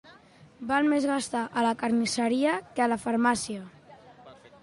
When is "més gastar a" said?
0.93-1.65